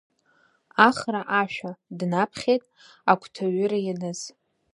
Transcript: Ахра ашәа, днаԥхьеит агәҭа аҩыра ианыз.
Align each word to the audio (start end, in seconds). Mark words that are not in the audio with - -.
Ахра 0.87 1.21
ашәа, 1.41 1.71
днаԥхьеит 1.97 2.63
агәҭа 3.11 3.45
аҩыра 3.49 3.79
ианыз. 3.85 4.19